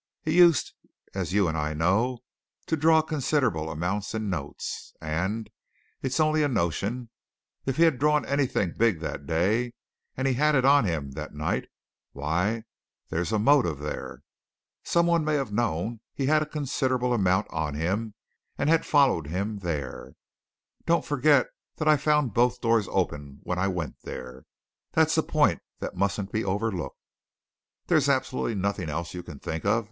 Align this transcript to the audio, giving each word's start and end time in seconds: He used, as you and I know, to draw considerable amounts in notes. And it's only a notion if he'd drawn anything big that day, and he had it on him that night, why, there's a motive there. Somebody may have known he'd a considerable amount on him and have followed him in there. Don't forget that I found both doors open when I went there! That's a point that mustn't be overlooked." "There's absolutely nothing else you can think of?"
He 0.23 0.35
used, 0.35 0.73
as 1.13 1.31
you 1.31 1.47
and 1.47 1.55
I 1.55 1.75
know, 1.75 2.21
to 2.65 2.75
draw 2.75 3.03
considerable 3.03 3.69
amounts 3.69 4.15
in 4.15 4.31
notes. 4.31 4.95
And 4.99 5.47
it's 6.01 6.19
only 6.19 6.41
a 6.41 6.47
notion 6.47 7.11
if 7.67 7.77
he'd 7.77 7.99
drawn 7.99 8.25
anything 8.25 8.73
big 8.75 8.99
that 9.01 9.27
day, 9.27 9.73
and 10.17 10.27
he 10.27 10.33
had 10.33 10.55
it 10.55 10.65
on 10.65 10.85
him 10.85 11.11
that 11.11 11.35
night, 11.35 11.69
why, 12.13 12.63
there's 13.11 13.31
a 13.31 13.37
motive 13.37 13.77
there. 13.77 14.23
Somebody 14.83 15.23
may 15.23 15.35
have 15.35 15.51
known 15.51 15.99
he'd 16.15 16.31
a 16.31 16.47
considerable 16.47 17.13
amount 17.13 17.45
on 17.51 17.75
him 17.75 18.15
and 18.57 18.71
have 18.71 18.83
followed 18.83 19.27
him 19.27 19.49
in 19.49 19.59
there. 19.59 20.13
Don't 20.87 21.05
forget 21.05 21.45
that 21.75 21.87
I 21.87 21.95
found 21.95 22.33
both 22.33 22.59
doors 22.59 22.87
open 22.89 23.39
when 23.43 23.59
I 23.59 23.67
went 23.67 23.97
there! 24.01 24.45
That's 24.93 25.15
a 25.19 25.21
point 25.21 25.61
that 25.77 25.95
mustn't 25.95 26.31
be 26.31 26.43
overlooked." 26.43 26.97
"There's 27.85 28.09
absolutely 28.09 28.55
nothing 28.55 28.89
else 28.89 29.13
you 29.13 29.21
can 29.21 29.37
think 29.37 29.63
of?" 29.63 29.79